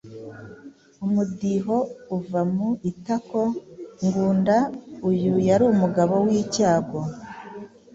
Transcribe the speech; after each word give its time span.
Umudiho 1.05 1.77
uva 2.17 2.41
mu 2.53 2.69
itako 2.91 3.41
!Ngunda 4.03 4.57
uyu 5.09 5.33
yari 5.47 5.63
umugabo 5.73 6.13
w’ 6.23 6.25
icyago, 6.41 6.99